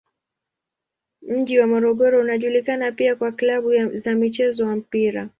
Mji 1.21 1.59
wa 1.59 1.67
Morogoro 1.67 2.19
unajulikana 2.19 2.91
pia 2.91 3.15
kwa 3.15 3.31
klabu 3.31 3.97
za 3.97 4.15
mchezo 4.15 4.67
wa 4.67 4.75
mpira. 4.75 5.29